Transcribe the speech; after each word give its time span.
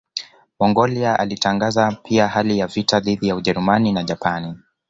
Mongolia 0.59 1.11
yalitangaza 1.17 1.91
pia 2.03 2.27
hali 2.27 2.57
ya 2.59 2.67
vita 2.67 2.99
dhidi 2.99 3.27
ya 3.27 3.35
Ujerumani 3.35 3.91
na 3.93 4.03
Japani 4.03 4.55